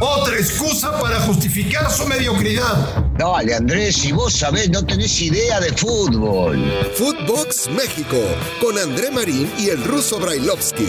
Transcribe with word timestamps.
Otra 0.00 0.36
excusa 0.36 1.00
para 1.00 1.18
justificar 1.20 1.90
su 1.90 2.06
mediocridad. 2.06 3.04
Dale, 3.16 3.54
Andrés, 3.54 3.96
si 3.96 4.12
vos 4.12 4.32
sabés, 4.32 4.70
no 4.70 4.84
tenés 4.84 5.20
idea 5.20 5.58
de 5.58 5.72
fútbol. 5.72 6.62
Footbox 6.94 7.70
México, 7.70 8.18
con 8.60 8.78
André 8.78 9.10
Marín 9.10 9.50
y 9.58 9.70
el 9.70 9.82
ruso 9.84 10.20
Brailovsky. 10.20 10.86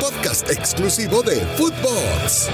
Podcast 0.00 0.50
exclusivo 0.50 1.22
de 1.22 1.36
Footbox. 1.56 2.48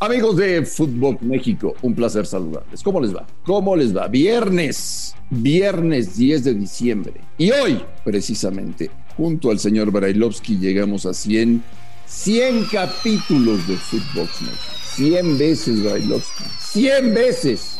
Amigos 0.00 0.36
de 0.36 0.66
Footbox 0.66 1.22
México, 1.22 1.74
un 1.80 1.94
placer 1.94 2.26
saludarles. 2.26 2.82
¿Cómo 2.82 3.00
les 3.00 3.16
va? 3.16 3.26
¿Cómo 3.46 3.74
les 3.74 3.96
va? 3.96 4.06
Viernes, 4.06 5.14
viernes 5.30 6.16
10 6.16 6.44
de 6.44 6.54
diciembre. 6.54 7.14
Y 7.38 7.50
hoy, 7.52 7.82
precisamente, 8.04 8.90
junto 9.16 9.50
al 9.50 9.58
señor 9.58 9.90
Brailovsky, 9.90 10.58
llegamos 10.58 11.06
a 11.06 11.14
100 11.14 11.62
100 12.06 12.66
capítulos 12.66 13.66
de 13.66 13.76
Footbox 13.76 14.42
México. 14.42 14.74
100 14.94 15.38
veces, 15.38 15.82
Brailovsky. 15.82 16.44
100 16.60 17.14
veces. 17.14 17.78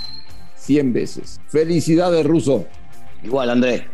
100 0.56 0.92
veces. 0.92 1.40
Felicidades, 1.48 2.26
Ruso. 2.26 2.66
Igual, 3.22 3.50
André. 3.50 3.86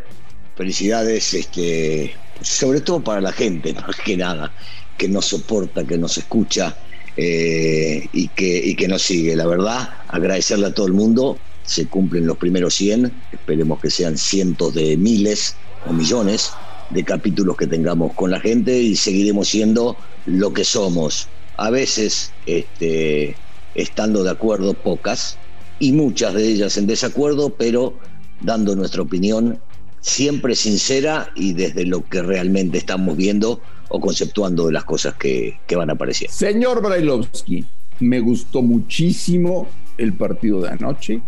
Felicidades, 0.56 1.34
este, 1.34 2.14
sobre 2.40 2.80
todo 2.80 3.02
para 3.02 3.20
la 3.20 3.32
gente, 3.32 3.72
más 3.86 3.96
que 3.96 4.16
nada, 4.16 4.52
que 4.96 5.08
nos 5.08 5.26
soporta, 5.26 5.84
que 5.84 5.98
nos 5.98 6.16
escucha 6.18 6.76
eh, 7.16 8.08
y, 8.12 8.28
que, 8.28 8.62
y 8.64 8.74
que 8.74 8.88
nos 8.88 9.02
sigue. 9.02 9.36
La 9.36 9.46
verdad, 9.46 9.90
agradecerle 10.08 10.66
a 10.66 10.74
todo 10.74 10.86
el 10.86 10.92
mundo. 10.92 11.38
Se 11.64 11.86
cumplen 11.86 12.26
los 12.26 12.38
primeros 12.38 12.74
100. 12.74 13.12
Esperemos 13.32 13.80
que 13.80 13.90
sean 13.90 14.16
cientos 14.16 14.74
de 14.74 14.96
miles 14.96 15.56
o 15.86 15.92
millones 15.92 16.52
de 16.90 17.04
capítulos 17.04 17.56
que 17.56 17.66
tengamos 17.66 18.12
con 18.14 18.30
la 18.30 18.40
gente 18.40 18.78
y 18.78 18.96
seguiremos 18.96 19.48
siendo 19.48 19.96
lo 20.26 20.52
que 20.52 20.64
somos. 20.64 21.28
A 21.56 21.70
veces 21.70 22.32
este, 22.46 23.36
estando 23.74 24.24
de 24.24 24.30
acuerdo 24.30 24.74
pocas 24.74 25.38
y 25.78 25.92
muchas 25.92 26.34
de 26.34 26.46
ellas 26.46 26.76
en 26.76 26.86
desacuerdo, 26.86 27.50
pero 27.50 27.94
dando 28.40 28.74
nuestra 28.74 29.02
opinión 29.02 29.60
siempre 30.00 30.54
sincera 30.54 31.30
y 31.34 31.52
desde 31.52 31.84
lo 31.84 32.04
que 32.04 32.22
realmente 32.22 32.78
estamos 32.78 33.16
viendo 33.16 33.60
o 33.88 34.00
conceptuando 34.00 34.66
de 34.66 34.72
las 34.72 34.84
cosas 34.84 35.14
que, 35.14 35.58
que 35.66 35.76
van 35.76 35.90
apareciendo. 35.90 36.34
Señor 36.34 36.82
Brailovsky, 36.82 37.64
me 38.00 38.20
gustó 38.20 38.62
muchísimo 38.62 39.68
el 39.98 40.14
partido 40.14 40.62
de 40.62 40.70
anoche. 40.70 41.20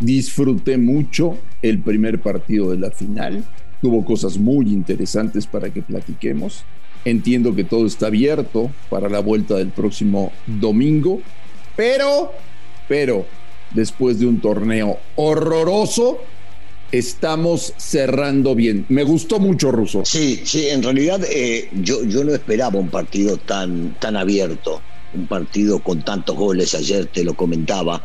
Disfruté 0.00 0.76
mucho 0.78 1.38
el 1.62 1.80
primer 1.80 2.20
partido 2.20 2.70
de 2.70 2.78
la 2.78 2.90
final. 2.90 3.44
Tuvo 3.80 4.04
cosas 4.04 4.38
muy 4.38 4.72
interesantes 4.72 5.46
para 5.46 5.70
que 5.70 5.82
platiquemos. 5.82 6.64
Entiendo 7.04 7.54
que 7.54 7.64
todo 7.64 7.86
está 7.86 8.08
abierto 8.08 8.70
para 8.90 9.08
la 9.08 9.20
vuelta 9.20 9.54
del 9.54 9.68
próximo 9.68 10.32
domingo, 10.46 11.20
pero, 11.76 12.32
pero, 12.88 13.24
después 13.72 14.18
de 14.18 14.26
un 14.26 14.40
torneo 14.40 14.98
horroroso, 15.14 16.18
estamos 16.90 17.72
cerrando 17.76 18.56
bien. 18.56 18.84
Me 18.88 19.04
gustó 19.04 19.38
mucho, 19.38 19.70
Russo. 19.70 20.02
Sí, 20.04 20.42
sí, 20.44 20.68
en 20.68 20.82
realidad 20.82 21.20
eh, 21.30 21.68
yo, 21.72 22.02
yo 22.02 22.24
no 22.24 22.34
esperaba 22.34 22.80
un 22.80 22.88
partido 22.88 23.36
tan, 23.36 23.94
tan 24.00 24.16
abierto, 24.16 24.82
un 25.14 25.28
partido 25.28 25.78
con 25.78 26.02
tantos 26.02 26.36
goles, 26.36 26.74
ayer 26.74 27.06
te 27.06 27.22
lo 27.22 27.34
comentaba, 27.34 28.04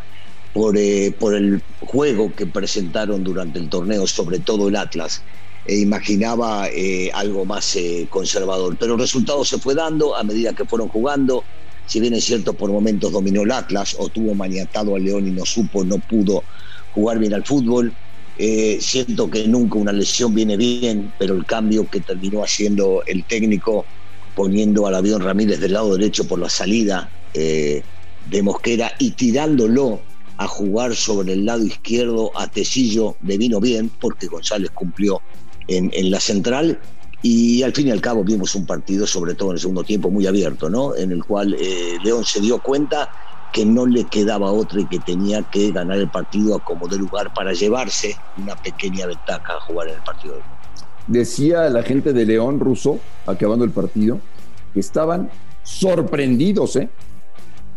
por, 0.53 0.77
eh, 0.77 1.11
por 1.19 1.33
el 1.33 1.63
juego 1.79 2.31
que 2.35 2.45
presentaron 2.45 3.23
durante 3.23 3.57
el 3.57 3.69
torneo, 3.69 4.05
sobre 4.05 4.37
todo 4.37 4.69
el 4.69 4.75
Atlas 4.75 5.23
e 5.65 5.77
imaginaba 5.77 6.67
eh, 6.69 7.09
algo 7.13 7.45
más 7.45 7.75
eh, 7.75 8.07
conservador. 8.09 8.77
Pero 8.77 8.93
el 8.93 8.99
resultado 8.99 9.45
se 9.45 9.59
fue 9.59 9.75
dando 9.75 10.15
a 10.15 10.23
medida 10.23 10.53
que 10.53 10.65
fueron 10.65 10.89
jugando. 10.89 11.45
Si 11.85 11.99
bien 11.99 12.13
es 12.13 12.25
cierto, 12.25 12.53
por 12.55 12.71
momentos 12.71 13.11
dominó 13.11 13.43
el 13.43 13.51
Atlas 13.51 13.95
o 13.97 14.09
tuvo 14.09 14.35
maniatado 14.35 14.95
al 14.95 15.03
León 15.03 15.27
y 15.27 15.31
no 15.31 15.45
supo, 15.45 15.83
no 15.83 15.99
pudo 15.99 16.45
jugar 16.91 17.19
bien 17.19 17.33
al 17.33 17.45
fútbol. 17.45 17.95
Eh, 18.35 18.79
siento 18.81 19.29
que 19.29 19.47
nunca 19.47 19.77
una 19.77 19.91
lesión 19.91 20.33
viene 20.33 20.57
bien, 20.57 21.13
pero 21.17 21.35
el 21.35 21.45
cambio 21.45 21.87
que 21.87 22.01
terminó 22.01 22.43
haciendo 22.43 23.03
el 23.05 23.25
técnico, 23.25 23.85
poniendo 24.33 24.87
al 24.87 24.95
avión 24.95 25.21
Ramírez 25.21 25.59
del 25.59 25.73
lado 25.73 25.95
derecho 25.95 26.27
por 26.27 26.39
la 26.39 26.49
salida 26.49 27.11
de 27.33 28.43
Mosquera 28.43 28.91
y 28.99 29.11
tirándolo 29.11 30.01
a 30.37 30.47
jugar 30.47 30.95
sobre 30.95 31.33
el 31.33 31.45
lado 31.45 31.63
izquierdo 31.65 32.31
a 32.35 32.47
Tecillo, 32.47 33.17
le 33.21 33.37
vino 33.37 33.59
bien 33.59 33.91
porque 33.99 34.27
González 34.27 34.71
cumplió 34.71 35.21
en, 35.67 36.11
la 36.11 36.19
central 36.19 36.79
y 37.21 37.63
al 37.63 37.73
fin 37.73 37.87
y 37.87 37.91
al 37.91 38.01
cabo 38.01 38.23
vimos 38.23 38.55
un 38.55 38.65
partido, 38.65 39.07
sobre 39.07 39.33
todo 39.33 39.51
en 39.51 39.55
el 39.55 39.59
segundo 39.61 39.83
tiempo, 39.83 40.09
muy 40.09 40.27
abierto, 40.27 40.69
¿no? 40.69 40.95
En 40.95 41.11
el 41.11 41.23
cual 41.23 41.55
eh, 41.57 41.97
León 42.03 42.25
se 42.25 42.41
dio 42.41 42.59
cuenta 42.59 43.09
que 43.53 43.65
no 43.65 43.85
le 43.85 44.03
quedaba 44.05 44.51
otra 44.51 44.81
y 44.81 44.85
que 44.85 44.99
tenía 44.99 45.43
que 45.43 45.71
ganar 45.71 45.99
el 45.99 46.09
partido 46.09 46.55
a 46.55 46.63
como 46.63 46.87
de 46.87 46.97
lugar 46.97 47.33
para 47.33 47.53
llevarse 47.53 48.17
una 48.37 48.55
pequeña 48.55 49.05
ventaja 49.05 49.53
a 49.53 49.59
jugar 49.61 49.89
en 49.89 49.95
el 49.95 50.01
partido. 50.01 50.35
Decía 51.07 51.69
la 51.69 51.83
gente 51.83 52.13
de 52.13 52.25
León 52.25 52.59
Russo, 52.59 52.99
acabando 53.27 53.63
el 53.63 53.71
partido, 53.71 54.19
que 54.73 54.79
estaban 54.79 55.29
sorprendidos 55.61 56.75
¿eh? 56.75 56.89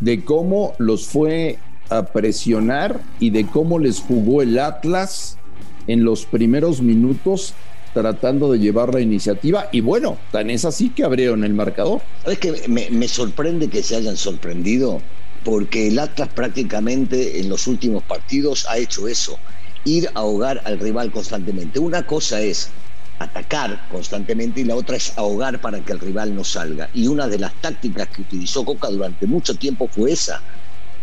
de 0.01 0.25
cómo 0.25 0.75
los 0.79 1.07
fue 1.07 1.59
a 1.91 2.07
presionar 2.07 3.01
y 3.21 3.31
de 3.31 3.47
cómo 3.47 3.79
les 3.79 4.01
jugó 4.01 4.43
el 4.43 4.59
Atlas 4.59 5.39
en 5.87 6.05
los 6.05 6.25
primeros 6.25 6.81
minutos 6.81 7.55
tratando 7.97 8.53
de 8.53 8.59
llevar 8.59 8.93
la 8.93 9.01
iniciativa 9.01 9.71
y 9.73 9.81
bueno, 9.81 10.19
tan 10.31 10.51
es 10.51 10.67
así 10.67 10.91
que 10.91 11.03
abrieron 11.03 11.45
el 11.45 11.55
marcador. 11.55 12.03
¿Sabes 12.23 12.39
que 12.39 12.69
me, 12.69 13.09
sorprende 13.09 13.71
que 13.71 13.83
se 13.83 13.97
hayan 13.97 14.19
sorprendido? 14.19 15.01
Porque 15.43 15.89
el 15.89 15.99
Atlas 15.99 16.29
prácticamente 16.29 17.41
en 17.41 17.49
los 17.49 17.67
últimos 17.67 18.03
partidos 18.03 18.67
ha 18.69 18.77
hecho 18.77 19.09
eso, 19.09 19.39
ir 19.85 20.09
a 20.09 20.21
ahogar 20.21 20.61
al 20.67 20.79
rival 20.79 21.11
constantemente. 21.11 21.79
Una 21.79 22.07
cosa 22.07 22.43
es 22.43 22.71
atacar 23.19 23.89
constantemente 23.91 24.61
y 24.61 24.65
la 24.65 24.77
otra 24.77 24.97
es 24.97 25.17
ahogar 25.17 25.63
para 25.63 25.81
que 25.81 25.93
el 25.93 26.01
rival 26.01 26.35
no 26.35 26.45
salga. 26.45 26.91
Y 26.93 27.07
una 27.07 27.27
de 27.29 27.39
las 27.39 27.55
tácticas 27.63 28.09
que 28.09 28.21
utilizó 28.21 28.63
Coca 28.63 28.89
durante 28.89 29.27
mucho 29.27 29.55
tiempo 29.55 29.89
fue 29.91 30.13
esa, 30.13 30.43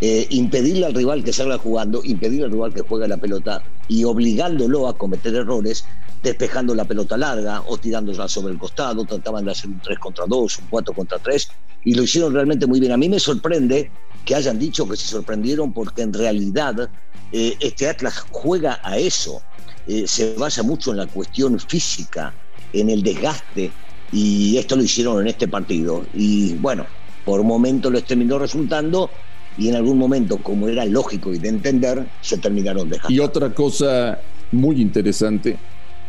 eh, 0.06 0.28
impedirle 0.32 0.86
al 0.86 0.94
rival 0.94 1.24
que 1.24 1.32
salga 1.32 1.58
jugando, 1.58 2.02
impedirle 2.04 2.44
al 2.44 2.52
rival 2.52 2.74
que 2.74 2.82
juegue 2.82 3.08
la 3.08 3.16
pelota 3.16 3.64
y 3.88 4.04
obligándolo 4.04 4.90
a 4.90 4.98
cometer 4.98 5.34
errores, 5.34 5.86
despejando 6.22 6.76
la 6.76 6.84
pelota 6.84 7.16
larga 7.16 7.64
o 7.68 7.78
tirándola 7.78 8.28
sobre 8.28 8.52
el 8.52 8.60
costado, 8.60 9.06
trataban 9.06 9.46
de 9.46 9.52
hacer 9.52 9.70
un 9.70 9.80
3 9.80 9.98
contra 10.00 10.26
2, 10.28 10.60
un 10.60 10.66
4 10.70 10.94
contra 10.94 11.20
3 11.20 11.48
y 11.86 11.94
lo 11.94 12.04
hicieron 12.04 12.34
realmente 12.34 12.68
muy 12.68 12.82
bien. 12.82 12.92
A 12.92 12.98
mí 12.98 13.08
me 13.08 13.18
sorprende 13.18 13.92
que 14.26 14.36
hayan 14.36 14.60
dicho 14.60 14.86
que 14.90 14.98
se 14.98 15.06
sorprendieron 15.06 15.72
porque 15.72 16.02
en 16.02 16.12
realidad 16.12 16.90
eh, 17.32 17.56
este 17.62 17.88
Atlas 17.88 18.26
juega 18.30 18.82
a 18.84 18.98
eso, 18.98 19.42
eh, 19.88 20.04
se 20.06 20.34
basa 20.34 20.64
mucho 20.64 20.92
en 20.92 20.98
la 20.98 21.08
cuestión 21.08 21.58
física, 21.62 22.34
en 22.74 22.90
el 22.90 23.04
desgaste 23.04 23.72
y 24.12 24.58
esto 24.58 24.76
lo 24.76 24.84
hicieron 24.84 25.22
en 25.22 25.28
este 25.28 25.48
partido 25.48 26.06
y 26.14 26.56
bueno, 26.56 26.86
por 27.24 27.42
momento 27.44 27.90
les 27.90 28.04
terminó 28.04 28.38
resultando 28.38 29.10
y 29.58 29.70
en 29.70 29.76
algún 29.76 29.98
momento, 29.98 30.38
como 30.38 30.68
era 30.68 30.86
lógico 30.86 31.34
y 31.34 31.38
de 31.38 31.50
entender, 31.50 32.06
se 32.22 32.38
terminaron 32.38 32.90
dejando. 32.90 33.14
Y 33.14 33.20
otra 33.20 33.54
cosa 33.54 34.20
muy 34.52 34.82
interesante 34.82 35.58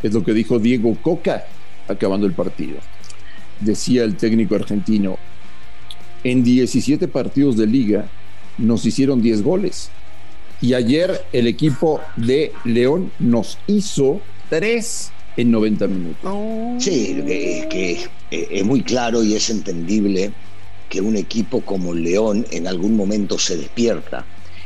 es 0.01 0.13
lo 0.13 0.23
que 0.23 0.33
dijo 0.33 0.59
Diego 0.59 0.97
Coca 1.01 1.45
acabando 1.87 2.25
el 2.27 2.33
partido. 2.33 2.77
Decía 3.59 4.03
el 4.03 4.15
técnico 4.15 4.55
argentino, 4.55 5.17
en 6.23 6.43
17 6.43 7.07
partidos 7.07 7.55
de 7.57 7.67
liga 7.67 8.07
nos 8.57 8.85
hicieron 8.85 9.21
10 9.21 9.43
goles. 9.43 9.89
Y 10.61 10.73
ayer 10.73 11.23
el 11.33 11.47
equipo 11.47 12.01
de 12.15 12.51
León 12.63 13.11
nos 13.19 13.57
hizo 13.67 14.21
3 14.49 15.11
en 15.37 15.51
90 15.51 15.87
minutos. 15.87 16.83
Sí, 16.83 17.21
es 17.27 17.65
que 17.67 18.07
es 18.31 18.65
muy 18.65 18.81
claro 18.81 19.23
y 19.23 19.35
es 19.35 19.49
entendible 19.49 20.31
que 20.95 21.01
un 21.01 21.17
equipo 21.17 21.59
como 21.59 21.93
León 21.93 22.45
en 22.51 22.67
algún 22.67 22.95
momento 22.95 23.37
se 23.37 23.57
despierta. 23.57 24.25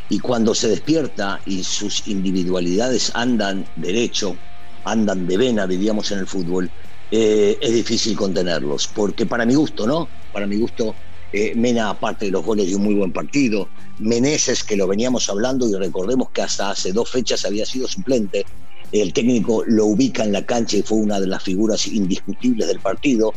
Y 0.10 0.20
cuando 0.20 0.54
se 0.54 0.68
despierta 0.68 1.42
y 1.48 1.64
sus 1.64 2.08
individualidades 2.08 3.12
andan 3.16 3.66
derecho, 3.76 4.38
andan 4.84 5.26
de 5.26 5.38
vena, 5.38 5.66
diríamos 5.66 6.12
en 6.12 6.20
el 6.20 6.28
fútbol, 6.28 6.70
eh, 7.10 7.58
es 7.60 7.74
difícil 7.74 8.16
contenerlos. 8.16 8.88
Porque 8.94 9.26
para 9.26 9.44
mi 9.44 9.56
gusto, 9.56 9.88
¿no? 9.88 10.08
Para 10.32 10.46
mi 10.46 10.58
gusto, 10.58 10.96
eh, 11.34 11.56
Mena, 11.56 11.90
aparte 11.90 12.26
de 12.26 12.32
los 12.32 12.46
goles 12.46 12.70
de 12.70 12.76
un 12.76 12.84
muy 12.84 12.94
buen 12.94 13.12
partido, 13.12 13.68
Meneses, 13.98 14.64
que 14.64 14.78
lo 14.78 14.88
veníamos 14.88 15.28
hablando 15.30 15.68
y 15.68 15.74
recordemos 15.74 16.30
que 16.30 16.44
hasta 16.44 16.70
hace 16.70 16.92
dos 16.92 17.10
fechas 17.10 17.44
había 17.44 17.66
sido 17.66 17.88
suplente, 17.88 18.46
el 18.92 19.14
técnico 19.14 19.64
lo 19.66 19.88
ubica 19.88 20.24
en 20.24 20.32
la 20.32 20.46
cancha 20.46 20.78
y 20.78 20.84
fue 20.84 21.00
una 21.00 21.20
de 21.20 21.26
las 21.26 21.42
figuras 21.42 21.88
indiscutibles 21.88 22.68
del 22.68 22.82
partido 22.82 23.34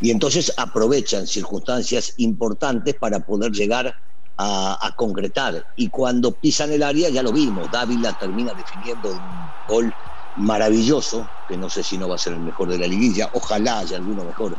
y 0.00 0.10
entonces 0.10 0.52
aprovechan 0.56 1.26
circunstancias 1.26 2.14
importantes 2.16 2.94
para 2.94 3.20
poder 3.20 3.52
llegar 3.52 3.94
a, 4.42 4.94
concretar. 4.96 5.62
Y 5.76 5.90
cuando 5.90 6.40
pisan 6.40 6.72
el 6.72 6.82
área, 6.82 7.10
ya 7.10 7.22
lo 7.22 7.30
vimos, 7.32 7.70
Dávila 7.70 8.14
termina 8.14 8.54
definiendo 8.54 9.12
un 9.12 9.52
gol 9.66 9.94
maravilloso, 10.36 11.30
que 11.46 11.58
no 11.58 11.68
sé 11.68 11.84
si 11.84 11.98
no 11.98 12.08
va 12.08 12.14
a 12.14 12.18
ser 12.18 12.32
el 12.32 12.40
mejor 12.40 12.70
de 12.70 12.78
la 12.78 12.86
liguilla, 12.86 13.28
ojalá 13.34 13.80
haya 13.80 13.98
alguno 13.98 14.24
mejor 14.24 14.58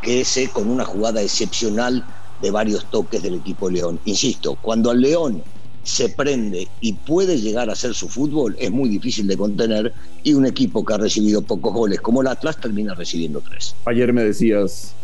que 0.00 0.22
ese 0.22 0.50
con 0.50 0.68
una 0.68 0.84
jugada 0.84 1.22
excepcional 1.22 2.06
de 2.38 2.50
varios 2.50 2.88
toques 2.90 3.22
del 3.22 3.34
equipo 3.34 3.68
León. 3.68 4.00
Insisto, 4.04 4.56
cuando 4.56 4.90
al 4.90 5.00
León 5.00 5.44
se 5.82 6.08
prende 6.08 6.68
y 6.80 6.92
puede 6.92 7.40
llegar 7.40 7.70
a 7.70 7.72
hacer 7.72 7.94
su 7.94 8.08
fútbol, 8.08 8.56
es 8.58 8.70
muy 8.70 8.88
difícil 8.88 9.26
de 9.26 9.36
contener 9.36 9.92
y 10.22 10.34
un 10.34 10.46
equipo 10.46 10.84
que 10.84 10.94
ha 10.94 10.98
recibido 10.98 11.42
pocos 11.42 11.72
goles 11.72 12.00
como 12.00 12.20
el 12.20 12.28
Atlas 12.28 12.60
termina 12.60 12.94
recibiendo 12.94 13.40
tres. 13.40 13.74
Ayer 13.86 14.12
me 14.12 14.24
decías 14.24 14.94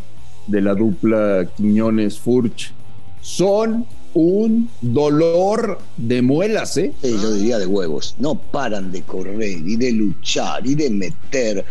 de 0.47 0.61
la 0.61 0.75
dupla 0.75 1.49
Quiñones-Furch, 1.57 2.73
son 3.21 3.87
un 4.15 4.71
dolor 4.81 5.79
de 5.97 6.23
muelas, 6.23 6.77
¿eh? 6.77 6.95
yo 7.03 7.35
diría 7.35 7.59
de 7.59 7.67
huevos. 7.67 8.15
No 8.19 8.35
paran 8.37 8.93
de 8.93 9.03
correr 9.03 9.59
y 9.67 9.77
de 9.77 9.93
luchar 9.93 10.67
y 10.67 10.75
de 10.75 10.89
meter. 10.89 11.65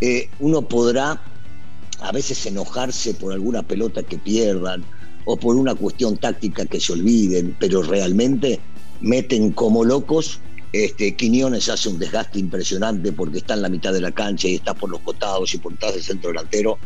Eh, 0.00 0.28
uno 0.40 0.62
podrá 0.62 1.20
a 2.00 2.12
veces 2.12 2.44
enojarse 2.46 3.14
por 3.14 3.32
alguna 3.32 3.62
pelota 3.62 4.02
que 4.02 4.18
pierdan 4.18 4.84
o 5.24 5.36
por 5.36 5.56
una 5.56 5.74
cuestión 5.74 6.16
táctica 6.16 6.66
que 6.66 6.80
se 6.80 6.92
olviden, 6.92 7.56
pero 7.58 7.82
realmente 7.82 8.60
meten 9.00 9.52
como 9.52 9.84
locos. 9.84 10.40
Este, 10.72 11.14
Quiñones 11.14 11.68
hace 11.68 11.88
un 11.88 11.98
desgaste 11.98 12.38
impresionante 12.40 13.12
porque 13.12 13.38
está 13.38 13.54
en 13.54 13.62
la 13.62 13.68
mitad 13.68 13.92
de 13.92 14.00
la 14.00 14.10
cancha 14.10 14.48
y 14.48 14.56
está 14.56 14.74
por 14.74 14.90
los 14.90 15.00
costados 15.00 15.54
y 15.54 15.58
por 15.58 15.72
detrás 15.72 15.94
del 15.94 16.02
centro 16.02 16.30
delantero. 16.30 16.78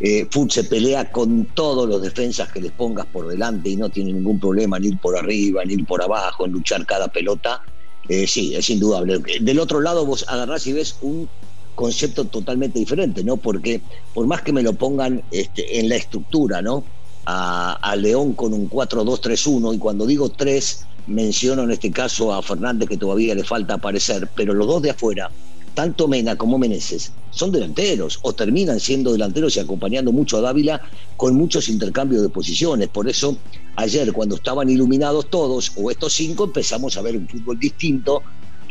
Eh, 0.00 0.26
se 0.48 0.64
pelea 0.64 1.10
con 1.12 1.44
todos 1.54 1.88
los 1.88 2.02
defensas 2.02 2.50
que 2.50 2.60
les 2.60 2.72
pongas 2.72 3.06
por 3.06 3.28
delante 3.28 3.70
y 3.70 3.76
no 3.76 3.88
tiene 3.90 4.12
ningún 4.12 4.40
problema 4.40 4.76
en 4.76 4.84
ir 4.84 4.98
por 4.98 5.16
arriba, 5.16 5.64
ni 5.64 5.74
ir 5.74 5.86
por 5.86 6.02
abajo, 6.02 6.46
en 6.46 6.52
luchar 6.52 6.84
cada 6.86 7.08
pelota. 7.08 7.62
Eh, 8.08 8.26
sí, 8.26 8.54
es 8.54 8.68
indudable. 8.70 9.20
Del 9.40 9.58
otro 9.58 9.80
lado 9.80 10.04
vos 10.04 10.24
agarrás 10.28 10.66
y 10.66 10.72
ves 10.72 10.96
un 11.00 11.28
concepto 11.74 12.24
totalmente 12.26 12.78
diferente, 12.78 13.24
¿no? 13.24 13.36
Porque 13.36 13.80
por 14.12 14.26
más 14.26 14.42
que 14.42 14.52
me 14.52 14.62
lo 14.62 14.74
pongan 14.74 15.22
este, 15.30 15.80
en 15.80 15.88
la 15.88 15.96
estructura, 15.96 16.62
¿no? 16.62 16.84
A, 17.26 17.94
León 17.96 18.34
con 18.34 18.52
un 18.52 18.68
4-2-3-1 18.68 19.74
y 19.74 19.78
cuando 19.78 20.06
digo 20.06 20.28
tres 20.28 20.84
menciono 21.06 21.62
en 21.62 21.70
este 21.70 21.90
caso 21.90 22.32
a 22.32 22.42
Fernández 22.42 22.88
que 22.88 22.96
todavía 22.96 23.34
le 23.34 23.44
falta 23.44 23.74
aparecer, 23.74 24.28
pero 24.34 24.54
los 24.54 24.66
dos 24.66 24.82
de 24.82 24.90
afuera, 24.90 25.30
tanto 25.74 26.08
Mena 26.08 26.36
como 26.36 26.58
Meneses, 26.58 27.12
son 27.30 27.52
delanteros 27.52 28.18
o 28.22 28.32
terminan 28.32 28.80
siendo 28.80 29.12
delanteros 29.12 29.56
y 29.56 29.60
acompañando 29.60 30.12
mucho 30.12 30.38
a 30.38 30.40
Dávila 30.40 30.80
con 31.16 31.34
muchos 31.34 31.68
intercambios 31.68 32.22
de 32.22 32.28
posiciones. 32.28 32.88
Por 32.88 33.08
eso 33.08 33.36
ayer 33.76 34.12
cuando 34.12 34.36
estaban 34.36 34.70
iluminados 34.70 35.28
todos 35.28 35.72
o 35.76 35.90
estos 35.90 36.12
cinco 36.12 36.44
empezamos 36.44 36.96
a 36.96 37.02
ver 37.02 37.16
un 37.16 37.28
fútbol 37.28 37.58
distinto 37.58 38.22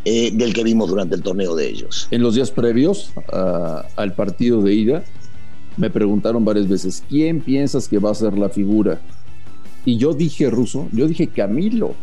eh, 0.06 0.32
del 0.34 0.54
que 0.54 0.64
vimos 0.64 0.90
durante 0.90 1.16
el 1.16 1.22
torneo 1.22 1.56
de 1.56 1.70
ellos. 1.70 2.08
En 2.12 2.22
los 2.22 2.36
días 2.36 2.52
previos 2.52 3.12
al 3.96 4.14
partido 4.16 4.62
de 4.62 4.74
ida, 4.74 5.04
me 5.78 5.90
preguntaron 5.90 6.46
varias 6.46 6.68
veces, 6.68 7.04
¿quién 7.10 7.42
piensas 7.42 7.88
que 7.88 8.00
va 8.00 8.12
a 8.12 8.16
ser 8.16 8.38
la 8.38 8.50
figura? 8.50 9.02
Y 9.86 9.98
yo 9.98 10.14
dije, 10.14 10.50
Ruso, 10.50 10.88
yo 10.92 11.08
dije 11.08 11.28
Camilo. 11.28 11.96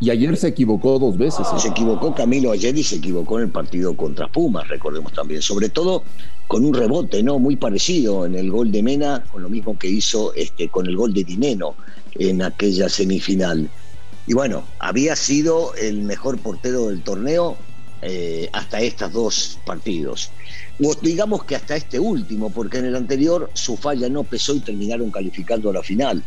Y 0.00 0.10
ayer 0.10 0.36
se 0.36 0.48
equivocó 0.48 0.98
dos 0.98 1.16
veces. 1.16 1.46
¿eh? 1.54 1.60
Se 1.60 1.68
equivocó 1.68 2.14
Camilo 2.14 2.50
ayer 2.50 2.76
y 2.76 2.82
se 2.82 2.96
equivocó 2.96 3.38
en 3.38 3.46
el 3.46 3.50
partido 3.50 3.96
contra 3.96 4.28
Pumas, 4.28 4.68
recordemos 4.68 5.12
también. 5.12 5.40
Sobre 5.40 5.68
todo 5.68 6.02
con 6.46 6.64
un 6.64 6.74
rebote, 6.74 7.22
¿no? 7.22 7.38
Muy 7.38 7.56
parecido 7.56 8.26
en 8.26 8.34
el 8.34 8.50
gol 8.50 8.70
de 8.70 8.82
Mena, 8.82 9.24
con 9.30 9.42
lo 9.42 9.48
mismo 9.48 9.78
que 9.78 9.88
hizo 9.88 10.34
este, 10.34 10.68
con 10.68 10.86
el 10.86 10.96
gol 10.96 11.14
de 11.14 11.24
Dineno 11.24 11.74
en 12.16 12.42
aquella 12.42 12.88
semifinal. 12.88 13.70
Y 14.26 14.34
bueno, 14.34 14.64
había 14.78 15.16
sido 15.16 15.74
el 15.74 16.02
mejor 16.02 16.38
portero 16.38 16.88
del 16.88 17.02
torneo 17.02 17.56
eh, 18.04 18.48
hasta 18.52 18.80
estos 18.80 19.12
dos 19.12 19.58
partidos 19.64 20.30
o 20.82 20.94
digamos 21.00 21.44
que 21.44 21.56
hasta 21.56 21.76
este 21.76 22.00
último, 22.00 22.50
porque 22.50 22.78
en 22.78 22.86
el 22.86 22.96
anterior 22.96 23.50
su 23.54 23.76
falla 23.76 24.08
no 24.08 24.24
pesó 24.24 24.54
y 24.54 24.60
terminaron 24.60 25.10
calificando 25.10 25.70
a 25.70 25.74
la 25.74 25.82
final. 25.82 26.22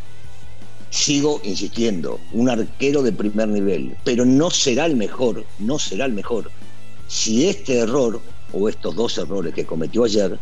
Sigo 0.90 1.40
insistiendo, 1.44 2.18
un 2.32 2.48
arquero 2.48 3.02
de 3.02 3.12
primer 3.12 3.48
nivel, 3.48 3.94
pero 4.04 4.24
no 4.24 4.50
será 4.50 4.86
el 4.86 4.96
mejor, 4.96 5.44
no 5.58 5.78
será 5.78 6.06
el 6.06 6.12
mejor. 6.12 6.50
Si 7.08 7.46
este 7.46 7.80
error, 7.80 8.20
o 8.52 8.68
estos 8.68 8.96
dos 8.96 9.18
errores 9.18 9.52
que 9.52 9.66
cometió 9.66 10.04
ayer, 10.04 10.38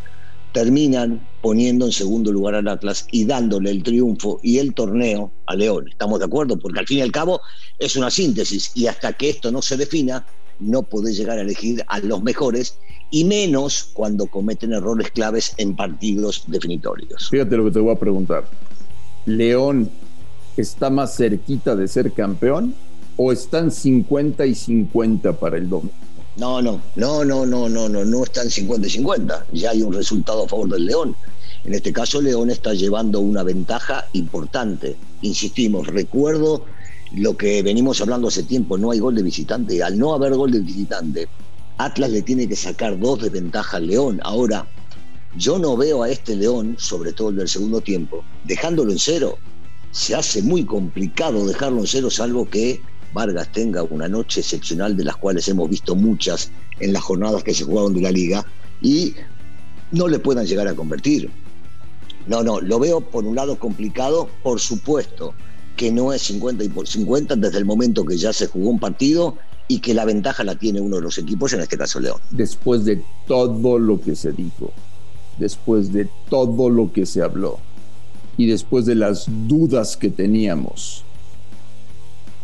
terminan 0.53 1.27
poniendo 1.41 1.85
en 1.85 1.91
segundo 1.91 2.31
lugar 2.31 2.55
al 2.55 2.69
Atlas 2.69 3.05
y 3.11 3.25
dándole 3.25 3.69
el 3.69 3.83
triunfo 3.83 4.39
y 4.41 4.59
el 4.59 4.73
torneo 4.73 5.33
a 5.45 5.55
León. 5.55 5.89
¿Estamos 5.89 6.19
de 6.19 6.25
acuerdo? 6.25 6.57
Porque 6.57 6.79
al 6.79 6.87
fin 6.87 6.99
y 6.99 7.01
al 7.01 7.11
cabo 7.11 7.41
es 7.77 7.97
una 7.97 8.09
síntesis 8.09 8.71
y 8.73 8.87
hasta 8.87 9.11
que 9.11 9.29
esto 9.29 9.51
no 9.51 9.61
se 9.61 9.75
defina, 9.75 10.25
no 10.59 10.83
podés 10.83 11.17
llegar 11.17 11.37
a 11.37 11.41
elegir 11.41 11.83
a 11.87 11.99
los 11.99 12.23
mejores 12.23 12.77
y 13.09 13.23
menos 13.23 13.89
cuando 13.93 14.27
cometen 14.27 14.73
errores 14.73 15.11
claves 15.11 15.53
en 15.57 15.75
partidos 15.75 16.43
definitorios. 16.47 17.29
Fíjate 17.29 17.57
lo 17.57 17.65
que 17.65 17.71
te 17.71 17.79
voy 17.79 17.95
a 17.95 17.99
preguntar. 17.99 18.45
¿León 19.25 19.89
está 20.57 20.89
más 20.89 21.15
cerquita 21.15 21.75
de 21.75 21.87
ser 21.87 22.11
campeón 22.11 22.73
o 23.15 23.31
están 23.31 23.71
50 23.71 24.45
y 24.45 24.55
50 24.55 25.33
para 25.33 25.57
el 25.57 25.69
domingo? 25.69 25.93
No, 26.37 26.61
no, 26.61 26.79
no, 26.95 27.25
no, 27.25 27.45
no, 27.45 27.67
no, 27.67 27.89
no, 27.89 28.05
no 28.05 28.23
están 28.23 28.49
50 28.49 28.87
y 28.87 28.89
50. 28.91 29.47
Ya 29.53 29.71
hay 29.71 29.81
un 29.81 29.93
resultado 29.93 30.45
a 30.45 30.47
favor 30.47 30.69
del 30.69 30.85
León. 30.85 31.15
En 31.63 31.73
este 31.73 31.91
caso, 31.91 32.21
León 32.21 32.51
está 32.51 32.73
llevando 32.73 33.19
una 33.19 33.43
ventaja 33.43 34.05
importante. 34.13 34.95
Insistimos, 35.21 35.87
recuerdo 35.87 36.63
lo 37.15 37.37
que 37.37 37.61
venimos 37.63 38.01
hablando 38.01 38.27
hace 38.27 38.43
tiempo, 38.43 38.77
no 38.77 38.91
hay 38.91 38.99
gol 38.99 39.15
de 39.15 39.23
visitante. 39.23 39.81
Al 39.83 39.97
no 39.97 40.13
haber 40.13 40.33
gol 40.33 40.51
de 40.51 40.59
visitante, 40.59 41.27
Atlas 41.77 42.11
le 42.11 42.21
tiene 42.21 42.47
que 42.47 42.55
sacar 42.55 42.99
dos 42.99 43.21
de 43.21 43.29
ventaja 43.29 43.77
al 43.77 43.87
León. 43.87 44.19
Ahora, 44.23 44.67
yo 45.37 45.57
no 45.59 45.77
veo 45.77 46.03
a 46.03 46.09
este 46.09 46.35
León, 46.35 46.75
sobre 46.77 47.13
todo 47.13 47.29
el 47.29 47.37
del 47.37 47.47
segundo 47.47 47.81
tiempo, 47.81 48.23
dejándolo 48.43 48.91
en 48.91 48.99
cero. 48.99 49.37
Se 49.91 50.15
hace 50.15 50.41
muy 50.41 50.65
complicado 50.65 51.45
dejarlo 51.45 51.79
en 51.79 51.87
cero, 51.87 52.09
salvo 52.09 52.49
que 52.49 52.81
Vargas 53.13 53.51
tenga 53.51 53.83
una 53.83 54.07
noche 54.07 54.41
excepcional, 54.41 54.97
de 54.97 55.05
las 55.05 55.15
cuales 55.15 55.47
hemos 55.47 55.69
visto 55.69 55.95
muchas 55.95 56.51
en 56.79 56.93
las 56.93 57.03
jornadas 57.03 57.43
que 57.43 57.53
se 57.53 57.63
jugaron 57.63 57.93
de 57.93 58.01
la 58.01 58.11
liga, 58.11 58.45
y 58.81 59.15
no 59.91 60.07
le 60.07 60.19
puedan 60.19 60.45
llegar 60.45 60.67
a 60.67 60.75
convertir. 60.75 61.31
No, 62.27 62.43
no, 62.43 62.59
lo 62.59 62.77
veo 62.79 62.99
por 62.99 63.23
un 63.23 63.35
lado 63.35 63.57
complicado, 63.57 64.29
por 64.43 64.59
supuesto 64.59 65.33
que 65.77 65.91
no 65.91 66.11
es 66.11 66.23
50 66.23 66.63
y 66.63 66.69
por 66.69 66.87
50 66.87 67.35
desde 67.37 67.59
el 67.59 67.65
momento 67.65 68.03
que 68.03 68.17
ya 68.17 68.33
se 68.33 68.47
jugó 68.47 68.69
un 68.69 68.79
partido 68.79 69.37
y 69.67 69.79
que 69.79 69.93
la 69.93 70.05
ventaja 70.05 70.43
la 70.43 70.55
tiene 70.55 70.81
uno 70.81 70.97
de 70.97 71.03
los 71.03 71.17
equipos, 71.17 71.53
en 71.53 71.61
este 71.61 71.77
caso 71.77 71.99
León. 71.99 72.19
Después 72.31 72.83
de 72.83 73.01
todo 73.27 73.77
lo 73.77 74.01
que 74.01 74.15
se 74.15 74.31
dijo, 74.31 74.73
después 75.37 75.93
de 75.93 76.09
todo 76.29 76.69
lo 76.69 76.91
que 76.91 77.05
se 77.05 77.21
habló 77.21 77.59
y 78.37 78.47
después 78.47 78.85
de 78.85 78.95
las 78.95 79.25
dudas 79.47 79.95
que 79.95 80.09
teníamos, 80.09 81.03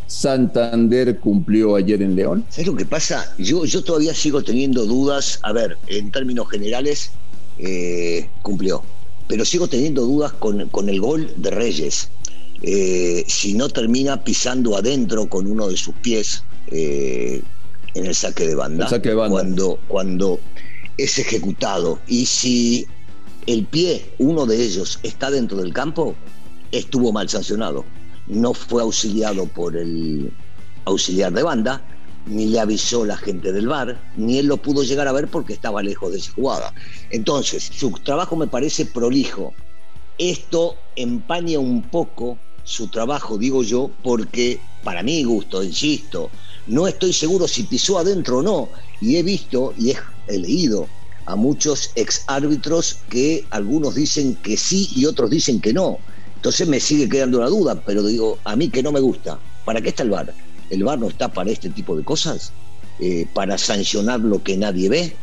Santander 0.06 1.20
cumplió 1.20 1.76
ayer 1.76 2.04
en 2.04 2.16
León. 2.16 2.46
¿Sabes 2.50 2.68
lo 2.68 2.76
que 2.76 2.86
pasa? 2.86 3.34
Yo, 3.40 3.66
yo 3.66 3.84
todavía 3.84 4.14
sigo 4.14 4.44
teniendo 4.44 4.86
dudas. 4.86 5.40
A 5.42 5.54
ver, 5.54 5.78
en 5.88 6.12
términos 6.12 6.48
generales, 6.50 7.12
eh, 7.58 8.30
cumplió. 8.44 8.84
Pero 9.28 9.44
sigo 9.44 9.68
teniendo 9.68 10.04
dudas 10.04 10.34
con, 10.34 10.70
con 10.70 10.88
el 10.88 11.02
gol 11.02 11.34
de 11.38 11.50
Reyes. 11.50 12.10
Eh, 12.66 13.26
si 13.28 13.54
no 13.54 13.68
termina 13.68 14.24
pisando 14.24 14.78
adentro 14.78 15.28
con 15.28 15.48
uno 15.48 15.68
de 15.68 15.76
sus 15.76 15.94
pies, 15.96 16.44
eh, 16.68 17.42
en 17.94 18.06
el 18.06 18.16
saque 18.16 18.48
de 18.48 18.56
banda, 18.56 18.88
Cuando, 19.30 19.80
cuando 19.88 20.40
es 20.98 21.20
ejecutado. 21.20 22.00
Y 22.08 22.26
si 22.26 22.88
el 23.46 23.66
pie, 23.66 24.14
uno 24.18 24.46
de 24.46 24.64
ellos, 24.64 25.00
está 25.04 25.30
dentro 25.30 25.58
del 25.58 25.74
campo, 25.74 26.16
estuvo 26.72 27.12
mal 27.12 27.30
sancionado. 27.30 27.86
No 28.28 28.54
fue 28.54 28.82
auxiliado 28.82 29.46
por 29.46 29.76
el 29.76 30.32
auxiliar 30.86 31.34
de 31.34 31.44
banda, 31.44 31.82
ni 32.26 32.48
le 32.48 32.60
avisó 32.60 33.06
la 33.06 33.18
gente 33.18 33.52
del 33.52 33.68
bar, 33.68 34.00
ni 34.16 34.40
él 34.40 34.48
lo 34.48 34.58
pudo 34.58 34.84
llegar 34.84 35.08
a 35.08 35.12
ver 35.12 35.28
porque 35.28 35.54
estaba 35.54 35.84
lejos 35.84 36.14
de 36.14 36.20
esa 36.20 36.32
jugada. 36.32 36.74
Entonces, 37.10 37.70
su 37.74 37.92
trabajo 37.92 38.36
me 38.38 38.48
parece 38.48 38.86
prolijo. 38.86 39.54
Esto 40.18 40.76
empaña 40.96 41.60
un 41.60 41.82
poco 41.82 42.38
su 42.64 42.88
trabajo, 42.88 43.38
digo 43.38 43.64
yo, 43.64 43.92
porque 44.04 44.60
para 44.84 45.04
mi 45.04 45.24
gusto, 45.24 45.64
insisto, 45.64 46.30
no 46.68 46.88
estoy 46.88 47.14
seguro 47.14 47.48
si 47.48 47.64
pisó 47.64 48.00
adentro 48.00 48.40
o 48.40 48.42
no. 48.42 48.70
Y 49.02 49.18
he 49.18 49.24
visto 49.24 49.74
y 49.78 49.92
he, 49.92 49.98
leído 50.38 50.88
a 51.26 51.36
muchos 51.36 51.92
ex 51.96 52.24
árbitros 52.28 53.00
que 53.10 53.46
algunos 53.50 53.96
dicen 53.96 54.36
que 54.36 54.56
sí 54.58 54.90
y 54.96 55.06
otros 55.06 55.30
dicen 55.30 55.60
que 55.60 55.74
no. 55.74 55.98
Entonces 56.36 56.68
me 56.68 56.80
sigue 56.80 57.10
quedando 57.10 57.40
la 57.40 57.48
duda, 57.48 57.82
pero 57.86 58.04
digo, 58.04 58.38
a 58.44 58.56
mí 58.56 58.70
que 58.70 58.84
no 58.84 58.92
me 58.92 59.00
gusta. 59.00 59.40
¿Para 59.66 59.82
qué 59.82 59.90
está 59.90 60.04
el 60.04 60.10
VAR? 60.10 60.34
¿El 60.70 60.84
VAR 60.84 61.00
no 61.00 61.08
está 61.08 61.32
para 61.32 61.52
este 61.52 61.70
tipo 61.70 61.96
de 61.96 62.04
cosas? 62.04 62.52
Eh, 63.00 63.28
¿Para 63.34 63.58
sancionar 63.58 64.20
lo 64.20 64.44
que 64.44 64.58
nadie 64.58 64.90
ve? 64.90 65.16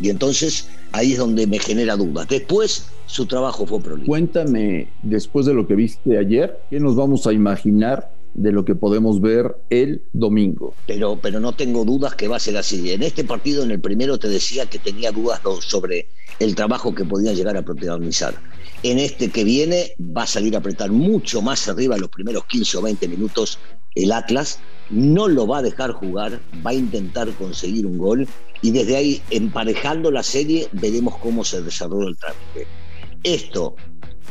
Y 0.00 0.10
entonces 0.10 0.66
ahí 0.96 1.12
es 1.12 1.18
donde 1.18 1.46
me 1.46 1.58
genera 1.58 1.96
dudas. 1.96 2.26
Después 2.28 2.88
su 3.06 3.26
trabajo 3.26 3.66
fue 3.66 3.80
prolijo. 3.80 4.06
Cuéntame, 4.06 4.88
después 5.02 5.46
de 5.46 5.54
lo 5.54 5.66
que 5.66 5.74
viste 5.74 6.18
ayer, 6.18 6.58
¿qué 6.70 6.80
nos 6.80 6.96
vamos 6.96 7.26
a 7.26 7.32
imaginar 7.32 8.10
de 8.36 8.52
lo 8.52 8.66
que 8.66 8.74
podemos 8.74 9.20
ver 9.20 9.56
el 9.70 10.02
domingo. 10.12 10.74
Pero, 10.86 11.18
pero 11.20 11.40
no 11.40 11.54
tengo 11.54 11.86
dudas 11.86 12.14
que 12.14 12.28
va 12.28 12.36
a 12.36 12.40
ser 12.40 12.58
así. 12.58 12.92
En 12.92 13.02
este 13.02 13.24
partido, 13.24 13.64
en 13.64 13.70
el 13.70 13.80
primero, 13.80 14.18
te 14.18 14.28
decía 14.28 14.66
que 14.66 14.78
tenía 14.78 15.10
dudas 15.10 15.40
sobre 15.60 16.08
el 16.38 16.54
trabajo 16.54 16.94
que 16.94 17.06
podía 17.06 17.32
llegar 17.32 17.56
a 17.56 17.62
protagonizar. 17.62 18.34
En 18.82 18.98
este 18.98 19.30
que 19.30 19.42
viene 19.42 19.92
va 19.98 20.24
a 20.24 20.26
salir 20.26 20.54
a 20.54 20.58
apretar 20.58 20.92
mucho 20.92 21.40
más 21.40 21.66
arriba 21.66 21.94
en 21.94 22.02
los 22.02 22.10
primeros 22.10 22.44
15 22.44 22.76
o 22.76 22.82
20 22.82 23.08
minutos 23.08 23.58
el 23.94 24.12
Atlas, 24.12 24.60
no 24.90 25.26
lo 25.26 25.46
va 25.46 25.58
a 25.58 25.62
dejar 25.62 25.92
jugar, 25.92 26.38
va 26.64 26.70
a 26.70 26.74
intentar 26.74 27.30
conseguir 27.30 27.86
un 27.86 27.96
gol 27.96 28.28
y 28.66 28.72
desde 28.72 28.96
ahí, 28.96 29.22
emparejando 29.30 30.10
la 30.10 30.24
serie, 30.24 30.68
veremos 30.72 31.18
cómo 31.18 31.44
se 31.44 31.62
desarrolla 31.62 32.08
el 32.08 32.16
trámite. 32.16 32.66
Esto 33.22 33.76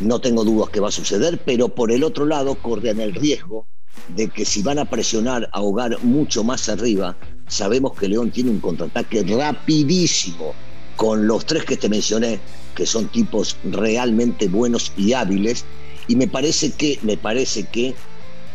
no 0.01 0.19
tengo 0.19 0.43
dudas 0.43 0.69
que 0.71 0.81
va 0.81 0.89
a 0.89 0.91
suceder, 0.91 1.39
pero 1.45 1.69
por 1.69 1.89
el 1.89 2.03
otro 2.03 2.25
lado 2.25 2.55
corren 2.55 2.99
el 2.99 3.15
riesgo 3.15 3.65
de 4.09 4.27
que 4.27 4.43
si 4.43 4.61
van 4.61 4.77
a 4.77 4.89
presionar, 4.89 5.49
a 5.53 5.59
ahogar 5.59 6.03
mucho 6.03 6.43
más 6.43 6.67
arriba, 6.67 7.15
sabemos 7.47 7.93
que 7.97 8.09
León 8.09 8.29
tiene 8.29 8.49
un 8.49 8.59
contraataque 8.59 9.23
rapidísimo 9.23 10.53
con 10.97 11.27
los 11.27 11.45
tres 11.45 11.63
que 11.63 11.77
te 11.77 11.87
mencioné, 11.87 12.41
que 12.75 12.85
son 12.85 13.07
tipos 13.07 13.55
realmente 13.63 14.49
buenos 14.49 14.91
y 14.97 15.13
hábiles, 15.13 15.63
y 16.09 16.17
me 16.17 16.27
parece 16.27 16.73
que, 16.73 16.99
me 17.03 17.15
parece 17.15 17.63
que 17.67 17.95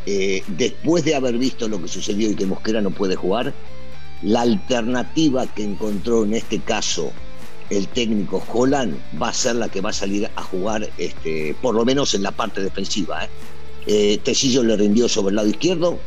eh, 0.04 0.42
después 0.46 1.06
de 1.06 1.14
haber 1.14 1.38
visto 1.38 1.68
lo 1.68 1.80
que 1.80 1.88
sucedió 1.88 2.30
y 2.30 2.34
que 2.34 2.44
Mosquera 2.44 2.82
no 2.82 2.90
puede 2.90 3.16
jugar, 3.16 3.54
la 4.22 4.42
alternativa 4.42 5.46
que 5.46 5.64
encontró 5.64 6.24
en 6.24 6.34
este 6.34 6.60
caso 6.60 7.12
el 7.70 7.86
técnico 7.88 8.42
Holland 8.52 8.96
va 9.20 9.28
a 9.28 9.32
ser 9.32 9.56
la 9.56 9.68
que 9.68 9.80
va 9.80 9.90
a 9.90 9.92
salir 9.92 10.28
a 10.34 10.42
jugar, 10.42 10.90
este, 10.98 11.54
por 11.62 11.74
lo 11.74 11.84
menos 11.84 12.14
en 12.14 12.24
la 12.24 12.32
parte 12.32 12.60
defensiva. 12.60 13.24
¿eh? 13.24 13.28
Eh, 13.86 14.18
Tecillo 14.22 14.62
le 14.64 14.76
rindió 14.76 15.08
sobre 15.08 15.30
el 15.30 15.36
lado 15.36 15.48
izquierdo, 15.48 15.98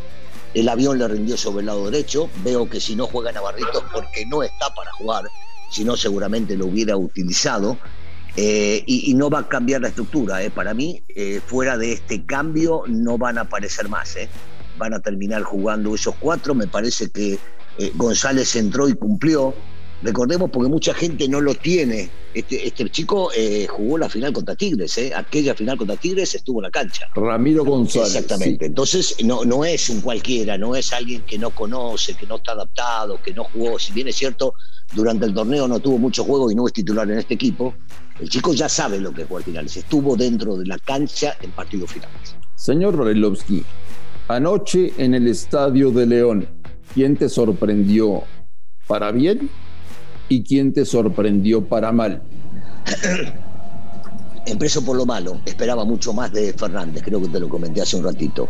el 0.53 0.70
avión 0.70 1.00
le 1.00 1.08
rindió 1.08 1.38
sobre 1.38 1.62
el 1.62 1.67
lado 1.67 1.89
derecho. 1.89 2.29
Veo 2.43 2.70
que 2.70 2.79
si 2.79 2.96
no 2.96 3.08
juega 3.08 3.32
Navarrito 3.32 3.79
es 3.79 3.91
porque 3.93 4.25
no 4.25 4.43
está 4.43 4.74
para 4.75 4.91
jugar, 4.91 5.24
si 5.72 5.84
no 5.84 5.96
seguramente 5.96 6.55
lo 6.55 6.67
hubiera 6.67 6.96
utilizado. 6.98 7.77
Eh, 8.36 8.84
y, 8.88 9.13
no 9.13 9.29
va 9.29 9.39
a 9.39 9.48
cambiar 9.48 9.82
la 9.82 9.89
estructura. 9.89 10.39
Para 10.55 10.74
mí, 10.74 11.03
fuera 11.46 11.77
de 11.77 11.93
este 11.93 12.25
cambio, 12.25 12.84
no 12.88 13.17
van 13.17 13.38
a 13.38 13.41
aparecer 13.41 13.88
más. 13.89 14.17
Van 14.77 14.93
a 14.93 15.00
terminar 15.00 15.43
jugando 15.43 15.93
esos 15.93 16.15
cuatro. 16.20 16.55
Me 16.55 16.65
parece 16.65 17.12
que 17.12 17.38
González 17.96 18.56
entró 18.56 18.88
y 18.88 18.94
cumplió. 18.94 19.53
Recordemos 20.01 20.50
porque 20.51 20.70
mucha 20.70 20.94
gente 20.94 21.30
no 21.30 21.39
lo 21.39 21.56
tiene. 21.56 22.10
Este, 22.34 22.68
este 22.68 22.89
chico 22.89 23.32
jugó 23.70 23.98
la 23.98 24.10
final 24.10 24.34
contra 24.34 24.56
Tigres, 24.56 25.00
aquella 25.15 25.56
final 25.56 25.77
contra 25.77 25.96
Tigres 25.96 26.36
estuvo 26.36 26.60
en 26.60 26.63
la 26.63 26.72
cancha. 26.72 27.08
Ramiro 27.15 27.63
González. 27.63 28.15
Exactamente. 28.15 28.65
Entonces 28.65 29.15
no, 29.24 29.46
no 29.46 29.63
es 29.63 29.89
un 29.89 30.01
cualquiera, 30.01 30.58
no 30.58 30.75
es 30.75 30.92
alguien 30.92 31.22
que 31.22 31.38
no 31.38 31.51
conoce, 31.51 32.15
que 32.15 32.27
no 32.27 32.36
está 32.36 32.51
adaptado, 32.51 33.22
que 33.24 33.34
no 33.34 33.46
jugó. 33.46 33.80
Si 33.80 33.94
bien 33.94 34.10
es 34.10 34.15
cierto, 34.18 34.56
durante 34.94 35.25
el 35.25 35.34
torneo 35.34 35.68
no 35.68 35.80
tuvo 35.80 35.98
mucho 35.98 36.24
juego 36.24 36.51
y 36.51 36.56
no 36.56 36.68
es 36.68 36.74
titular 36.74 37.10
en 37.10 37.20
este 37.20 37.36
equipo, 37.36 37.74
el 38.20 38.30
chico 38.30 38.53
ya 38.53 38.68
sabe 38.68 39.00
lo 39.00 39.13
que 39.13 39.22
es 39.22 39.27
jugar 39.27 39.44
finales. 39.44 39.77
Estuvo 39.77 40.15
dentro 40.15 40.58
de 40.58 40.65
la 40.65 40.77
cancha 40.80 41.36
en 41.42 41.51
partidos 41.51 41.92
finales. 41.92 42.36
Señor 42.56 42.98
Barilovsky, 42.98 43.63
anoche 44.27 44.94
en 44.98 45.13
el 45.13 45.27
Estadio 45.27 45.92
de 45.92 46.06
León, 46.06 46.48
¿quién 46.94 47.18
te 47.18 47.30
sorprendió 47.30 48.24
para 48.88 49.12
bien 49.12 49.50
y 50.30 50.44
quién 50.44 50.74
te 50.74 50.86
sorprendió 50.86 51.66
para 51.66 51.92
mal? 51.92 52.22
Empiezo 54.46 54.84
por 54.84 54.98
lo 54.98 55.06
malo, 55.06 55.40
esperaba 55.46 55.86
mucho 55.86 56.12
más 56.12 56.32
de 56.34 56.52
Fernández, 56.54 57.02
creo 57.04 57.22
que 57.22 57.30
te 57.30 57.40
lo 57.40 57.48
comenté 57.48 57.82
hace 57.82 57.96
un 57.96 58.04
ratito, 58.04 58.50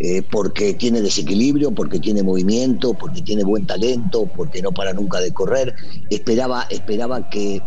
eh, 0.00 0.20
porque 0.22 0.74
tiene 0.74 1.00
desequilibrio, 1.00 1.70
porque 1.70 2.00
tiene 2.00 2.24
movimiento, 2.24 2.92
porque 2.94 3.22
tiene 3.22 3.44
buen 3.44 3.64
talento, 3.64 4.28
porque 4.36 4.60
no 4.60 4.72
para 4.72 4.92
nunca 4.92 5.20
de 5.20 5.32
correr. 5.32 5.76
Esperaba, 6.10 6.66
esperaba 6.70 7.30
que 7.30 7.62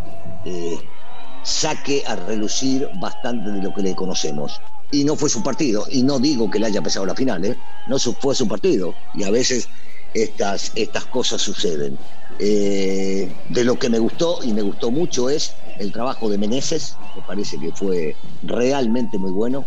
eh, 0.46 0.78
saque 1.44 2.04
a 2.06 2.18
relucir 2.18 2.90
bastante 3.00 3.50
de 3.50 3.62
lo 3.62 3.74
que 3.74 3.84
le 3.84 3.96
conocemos. 3.96 4.60
Y 4.92 5.06
no 5.06 5.16
fue 5.16 5.30
su 5.30 5.42
partido, 5.42 5.86
y 5.90 6.04
no 6.04 6.20
digo 6.20 6.52
que 6.52 6.60
le 6.60 6.66
haya 6.66 6.82
pesado 6.82 7.06
la 7.06 7.16
final, 7.16 7.46
¿eh? 7.46 7.58
no 7.88 7.98
fue 7.98 8.36
su 8.36 8.50
partido, 8.50 8.94
y 9.14 9.24
a 9.24 9.32
veces 9.32 9.70
estas, 10.14 10.72
estas 10.76 11.06
cosas 11.06 11.42
suceden. 11.42 11.98
Eh, 12.40 13.32
de 13.50 13.64
lo 13.64 13.78
que 13.78 13.90
me 13.90 14.00
gustó, 14.00 14.40
y 14.44 14.54
me 14.54 14.62
gustó 14.62 14.92
mucho, 14.92 15.30
es 15.30 15.54
el 15.80 15.92
trabajo 15.92 16.30
de 16.30 16.38
Meneses, 16.38 16.96
me 17.16 17.22
parece 17.22 17.60
que 17.60 17.72
fue 17.72 18.16
realmente 18.44 19.18
muy 19.18 19.32
bueno. 19.32 19.66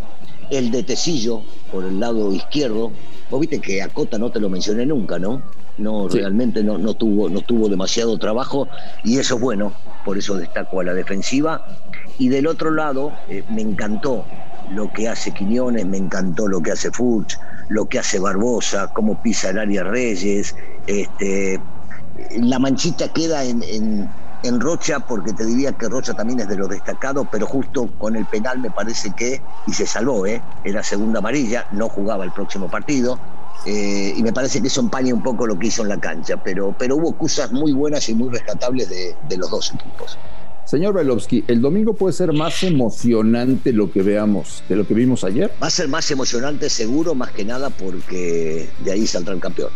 El 0.50 0.70
de 0.70 0.82
Tecillo, 0.82 1.42
por 1.72 1.84
el 1.84 2.00
lado 2.00 2.32
izquierdo, 2.32 2.92
vos 3.30 3.40
viste 3.40 3.60
que 3.60 3.82
a 3.82 3.88
Cota 3.88 4.18
no 4.18 4.30
te 4.30 4.40
lo 4.40 4.48
mencioné 4.48 4.86
nunca, 4.86 5.18
¿no? 5.18 5.42
No, 5.76 6.08
realmente 6.08 6.62
no, 6.62 6.78
no, 6.78 6.94
tuvo, 6.94 7.28
no 7.28 7.40
tuvo 7.40 7.68
demasiado 7.68 8.16
trabajo 8.16 8.68
y 9.02 9.18
eso 9.18 9.34
es 9.34 9.40
bueno, 9.40 9.72
por 10.04 10.16
eso 10.16 10.36
destaco 10.36 10.80
a 10.80 10.84
la 10.84 10.94
defensiva. 10.94 11.64
Y 12.18 12.28
del 12.28 12.46
otro 12.46 12.70
lado, 12.70 13.12
eh, 13.28 13.42
me 13.48 13.62
encantó 13.62 14.24
lo 14.70 14.92
que 14.92 15.08
hace 15.08 15.32
Quiñones, 15.32 15.84
me 15.86 15.96
encantó 15.96 16.46
lo 16.46 16.60
que 16.60 16.70
hace 16.70 16.92
Furch, 16.92 17.36
lo 17.68 17.86
que 17.86 17.98
hace 17.98 18.18
Barbosa, 18.18 18.90
cómo 18.92 19.20
pisa 19.20 19.50
el 19.50 19.58
área 19.58 19.84
Reyes. 19.84 20.54
Este, 20.86 21.60
la 22.38 22.58
manchita 22.58 23.08
queda 23.08 23.44
en, 23.44 24.10
Rocha, 24.60 25.00
porque 25.00 25.32
te 25.32 25.46
diría 25.46 25.72
que 25.72 25.88
Rocha 25.88 26.12
también 26.12 26.40
es 26.40 26.48
de 26.48 26.56
los 26.56 26.68
destacados, 26.68 27.26
pero 27.32 27.46
justo 27.46 27.88
con 27.96 28.14
el 28.14 28.26
penal 28.26 28.58
me 28.60 28.70
parece 28.70 29.10
que, 29.12 29.40
y 29.66 29.72
se 29.72 29.86
salvó, 29.86 30.26
¿eh? 30.26 30.42
era 30.62 30.82
segunda 30.82 31.20
amarilla, 31.20 31.66
no 31.70 31.88
jugaba 31.88 32.24
el 32.24 32.32
próximo 32.32 32.68
partido. 32.68 33.18
Eh, 33.64 34.12
y 34.14 34.22
me 34.22 34.32
parece 34.32 34.60
que 34.60 34.66
eso 34.66 34.80
empaña 34.82 35.14
un 35.14 35.22
poco 35.22 35.46
lo 35.46 35.58
que 35.58 35.68
hizo 35.68 35.82
en 35.82 35.88
la 35.88 35.98
cancha, 35.98 36.36
pero, 36.36 36.74
pero 36.78 36.96
hubo 36.96 37.16
cosas 37.16 37.52
muy 37.52 37.72
buenas 37.72 38.06
y 38.10 38.14
muy 38.14 38.30
rescatables 38.30 38.90
de, 38.90 39.36
los 39.38 39.50
dos 39.50 39.72
equipos. 39.72 40.18
Señor 40.66 40.94
Belovsky, 40.94 41.44
¿el 41.46 41.60
domingo 41.60 41.92
puede 41.92 42.14
ser 42.14 42.32
más 42.32 42.62
emocionante 42.62 43.72
lo 43.72 43.92
que 43.92 44.02
veamos 44.02 44.62
de 44.66 44.76
lo 44.76 44.86
que 44.86 44.94
vimos 44.94 45.22
ayer? 45.22 45.52
Va 45.62 45.66
a 45.66 45.70
ser 45.70 45.88
más 45.88 46.10
emocionante 46.10 46.70
seguro, 46.70 47.14
más 47.14 47.32
que 47.32 47.44
nada 47.44 47.68
porque 47.68 48.70
de 48.82 48.92
ahí 48.92 49.06
saldrá 49.06 49.34
el 49.34 49.40
campeón. 49.40 49.70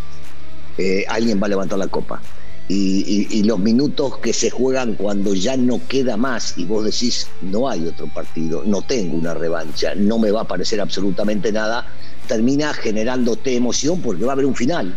Eh, 0.79 1.05
alguien 1.09 1.41
va 1.43 1.47
a 1.47 1.51
levantar 1.51 1.79
la 1.79 1.89
copa. 1.89 2.23
y, 2.71 3.43
los 3.45 3.59
minutos 3.59 4.19
que 4.19 4.35
se 4.35 4.51
juegan 4.51 4.95
cuando 4.95 5.33
ya 5.33 5.57
no 5.57 5.81
queda 5.89 6.19
más 6.19 6.59
y 6.59 6.67
vos 6.67 6.85
decís, 6.85 7.27
no 7.41 7.67
hay 7.69 7.87
otro 7.87 8.07
partido, 8.13 8.63
no 8.67 8.83
tengo 8.83 9.17
una 9.17 9.33
revancha, 9.33 9.95
no 9.95 10.19
me 10.19 10.31
va 10.31 10.43
a 10.43 10.45
parecer 10.45 10.79
absolutamente 10.79 11.51
nada, 11.51 11.87
termina 12.27 12.75
generándote 12.75 13.57
emoción 13.57 14.03
porque 14.03 14.25
va 14.25 14.33
a 14.33 14.35
haber 14.35 14.45
un 14.45 14.55
final. 14.55 14.95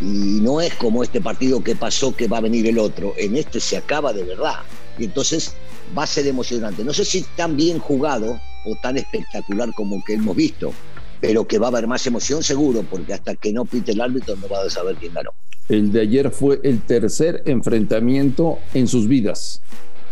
Y 0.00 0.40
no 0.42 0.60
es 0.60 0.74
como 0.74 1.02
este 1.02 1.22
partido 1.22 1.64
que 1.64 1.74
pasó 1.74 2.14
que 2.14 2.28
va 2.28 2.38
a 2.38 2.42
venir 2.42 2.66
el 2.66 2.78
otro. 2.78 3.14
En 3.16 3.36
este 3.36 3.60
se 3.60 3.78
acaba 3.78 4.12
de 4.12 4.24
verdad. 4.24 4.56
Y 4.98 5.04
entonces 5.04 5.54
va 5.96 6.04
a 6.04 6.06
ser 6.06 6.26
emocionante. 6.26 6.84
No 6.84 6.92
sé 6.92 7.04
si 7.04 7.22
tan 7.36 7.56
bien 7.56 7.78
jugado 7.78 8.40
o 8.64 8.76
tan 8.82 8.96
espectacular 8.96 9.72
como 9.74 10.02
que 10.04 10.14
hemos 10.14 10.36
visto, 10.36 10.72
pero 11.20 11.46
que 11.46 11.58
va 11.58 11.66
a 11.66 11.70
haber 11.70 11.86
más 11.86 12.06
emoción 12.06 12.42
seguro, 12.42 12.84
porque 12.88 13.14
hasta 13.14 13.34
que 13.34 13.52
no 13.52 13.64
pite 13.64 13.92
el 13.92 14.00
árbitro 14.00 14.36
no 14.36 14.48
va 14.48 14.62
a 14.62 14.70
saber 14.70 14.96
quién 14.96 15.14
ganó. 15.14 15.30
El 15.68 15.92
de 15.92 16.02
ayer 16.02 16.30
fue 16.30 16.60
el 16.62 16.82
tercer 16.82 17.42
enfrentamiento 17.46 18.58
en 18.74 18.86
sus 18.86 19.08
vidas, 19.08 19.62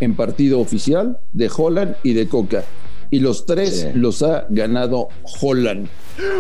en 0.01 0.17
partido 0.17 0.61
oficial 0.61 1.19
de 1.33 1.51
Holland 1.55 1.97
y 2.03 2.13
de 2.15 2.29
Coca 2.29 2.65
y 3.15 3.21
los 3.21 3.47
tres 3.47 3.95
los 3.95 4.25
ha 4.25 4.45
ganado 4.49 5.09
Holland. 5.41 5.89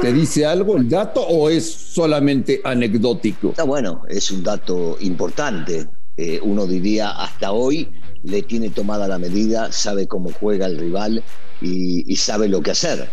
¿Te 0.02 0.12
dice 0.12 0.44
algo 0.44 0.76
el 0.76 0.88
dato 0.88 1.20
o 1.20 1.48
es 1.48 1.70
solamente 1.72 2.60
anecdótico? 2.64 3.50
Está 3.50 3.62
bueno, 3.62 4.02
es 4.08 4.28
un 4.32 4.42
dato 4.42 4.96
importante. 5.00 5.86
Eh, 6.16 6.40
uno 6.42 6.66
diría 6.66 7.10
hasta 7.10 7.52
hoy 7.52 7.88
le 8.24 8.42
tiene 8.42 8.70
tomada 8.70 9.06
la 9.06 9.18
medida, 9.18 9.70
sabe 9.70 10.06
cómo 10.06 10.30
juega 10.32 10.66
el 10.66 10.78
rival 10.78 11.22
y, 11.60 12.16
sabe 12.16 12.48
lo 12.48 12.62
que 12.62 12.72
hacer. 12.72 13.08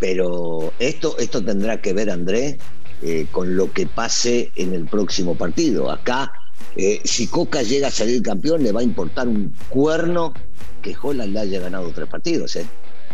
Pero 0.00 0.72
esto, 0.78 1.16
esto 1.18 1.44
tendrá 1.44 1.80
que 1.80 1.92
ver, 1.92 2.10
André, 2.10 2.58
eh, 3.02 3.26
con 3.30 3.56
lo 3.56 3.72
que 3.72 3.86
pase 3.86 4.50
en 4.56 4.74
el 4.74 4.86
próximo 4.86 5.36
partido. 5.36 5.90
Acá, 5.90 6.32
eh, 6.74 7.00
si 7.04 7.26
Coca 7.26 7.62
llega 7.62 7.88
a 7.88 7.90
salir 7.90 8.22
campeón, 8.22 8.62
le 8.62 8.72
va 8.72 8.80
a 8.80 8.84
importar 8.84 9.28
un 9.28 9.54
cuerno 9.68 10.32
que 10.82 10.96
Holland 11.00 11.32
le 11.32 11.40
haya 11.40 11.60
ganado 11.60 11.90
tres 11.92 12.08
partidos. 12.08 12.56
¿eh? 12.56 12.66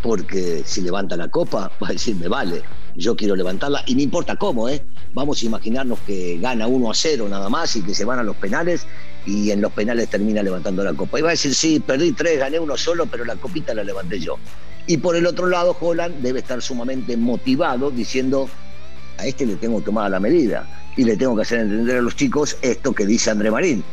porque 0.03 0.63
si 0.67 0.83
levanta 0.83 1.17
la 1.17 1.29
copa 1.29 1.71
va 1.83 1.89
a 1.89 1.93
decir, 1.93 2.17
me 2.17 2.29
vale, 2.29 2.63
yo 2.97 3.17
quiero 3.17 3.37
levantarla 3.37 3.83
y 3.87 3.95
no 3.95 4.03
importa 4.03 4.37
cómo, 4.37 4.69
¿eh? 4.69 4.85
Vamos 5.15 5.43
a 5.43 5.47
imaginarnos 5.47 6.01
que 6.01 6.39
gana 6.39 6.67
1 6.67 6.91
a 6.91 6.95
0 6.95 7.29
nada 7.29 7.49
más 7.49 7.77
y 7.77 7.83
que 7.83 7.95
se 7.95 8.05
van 8.05 8.19
a 8.19 8.23
los 8.23 8.37
penales 8.37 8.87
y 9.27 9.51
en 9.51 9.61
los 9.61 9.73
penales 9.73 10.09
termina 10.09 10.43
levantando 10.43 10.83
la 10.83 10.93
copa. 10.93 11.19
Y 11.19 11.23
va 11.23 11.29
a 11.29 11.33
decir, 11.33 11.55
sí, 11.55 11.81
perdí 11.81 12.13
tres, 12.13 12.39
gané 12.39 12.59
uno 12.59 12.77
solo, 12.77 13.07
pero 13.07 13.25
la 13.25 13.37
copita 13.37 13.75
la 13.75 13.85
levanté 13.85 14.19
yo. 14.19 14.39
Y 14.87 14.97
por 14.97 15.17
el 15.17 15.27
otro 15.27 15.47
lado, 15.47 15.77
Holland 15.79 16.17
debe 16.23 16.41
estar 16.41 16.61
sumamente 16.61 17.17
motivado 17.17 17.91
diciendo, 17.91 18.49
a 19.19 19.27
este 19.27 19.47
le 19.47 19.57
tengo 19.57 19.81
tomar 19.81 20.11
la 20.11 20.19
medida 20.19 20.67
y 20.97 21.05
le 21.05 21.17
tengo 21.17 21.37
que 21.37 21.43
hacer 21.43 21.61
entender 21.61 21.99
a 21.99 22.03
los 22.03 22.17
chicos 22.17 22.57
esto 22.63 22.93
que 22.93 23.07
dice 23.07 23.31
André 23.31 23.51
Marín, 23.51 23.85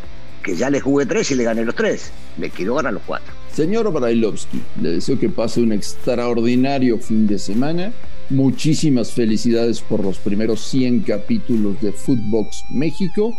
que 0.43 0.55
ya 0.55 0.69
le 0.69 0.79
jugué 0.79 1.05
tres 1.05 1.29
y 1.31 1.35
le 1.35 1.43
gané 1.43 1.63
los 1.63 1.75
tres, 1.75 2.11
le 2.37 2.49
quiero 2.49 2.75
ganar 2.75 2.93
los 2.93 3.03
cuatro. 3.05 3.33
Señor 3.53 3.91
Brailovsky, 3.91 4.61
le 4.81 4.91
deseo 4.91 5.19
que 5.19 5.29
pase 5.29 5.61
un 5.61 5.73
extraordinario 5.73 6.97
fin 6.97 7.27
de 7.27 7.37
semana. 7.37 7.91
Muchísimas 8.29 9.11
felicidades 9.11 9.81
por 9.81 10.03
los 10.03 10.19
primeros 10.19 10.61
100 10.61 11.01
capítulos 11.01 11.81
de 11.81 11.91
Footbox 11.91 12.63
México 12.69 13.35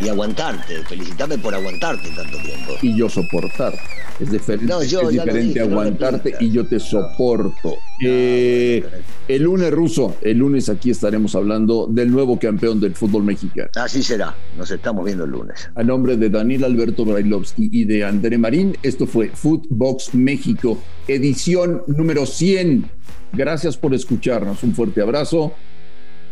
y 0.00 0.08
aguantarte. 0.08 0.82
Felicitame 0.84 1.38
por 1.38 1.54
aguantarte 1.54 2.08
tanto 2.10 2.38
tiempo. 2.38 2.72
Y 2.82 2.96
yo 2.96 3.08
soportar. 3.08 3.74
Es, 4.18 4.30
diferente, 4.30 4.72
es 4.82 5.08
diferente 5.08 5.60
aguantarte 5.60 6.34
y 6.40 6.50
yo 6.50 6.66
te 6.66 6.78
soporto. 6.78 7.76
Eh, 8.04 8.84
el 9.28 9.42
lunes 9.42 9.70
ruso, 9.70 10.16
el 10.20 10.38
lunes 10.38 10.68
aquí 10.68 10.90
estaremos 10.90 11.34
hablando 11.34 11.86
del 11.86 12.10
nuevo 12.10 12.38
campeón 12.38 12.80
del 12.80 12.94
fútbol 12.94 13.24
mexicano. 13.24 13.70
Así 13.76 14.02
será, 14.02 14.36
nos 14.58 14.70
estamos 14.70 15.06
viendo 15.06 15.24
el 15.24 15.30
lunes. 15.30 15.70
A 15.74 15.82
nombre 15.82 16.18
de 16.18 16.28
Daniel 16.28 16.64
Alberto 16.64 17.06
Brailovsky 17.06 17.70
y 17.72 17.84
de 17.84 18.04
André 18.04 18.36
Marín, 18.36 18.76
esto 18.82 19.06
fue 19.06 19.30
Footbox 19.30 20.14
México, 20.14 20.78
edición 21.08 21.82
número 21.86 22.26
100. 22.26 22.90
Gracias 23.32 23.76
por 23.78 23.94
escucharnos, 23.94 24.62
un 24.64 24.74
fuerte 24.74 25.00
abrazo 25.00 25.54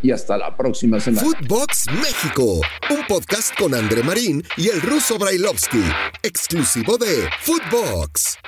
y 0.03 0.11
hasta 0.11 0.37
la 0.37 0.57
próxima 0.57 1.01
semana. 1.01 1.27
Footbox 1.27 1.87
México, 1.93 2.61
un 2.91 3.07
podcast 3.07 3.55
con 3.59 3.75
André 3.75 4.03
Marín 4.03 4.45
y 4.57 4.69
el 4.69 4.81
ruso 4.81 5.19
Brailovsky, 5.19 5.83
exclusivo 6.23 6.99
de 6.99 7.29
Footbox. 7.41 8.39